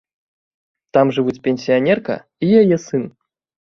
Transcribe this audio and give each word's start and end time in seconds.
Там 0.97 1.13
жывуць 1.19 1.37
пенсіянерка 1.45 2.19
і 2.45 2.53
яе 2.65 2.85
сын. 2.91 3.03